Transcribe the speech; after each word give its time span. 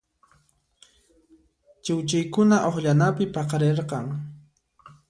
Chiwchiykuna 1.83 2.57
uqllanapi 2.67 3.23
paqarirqan. 3.33 4.05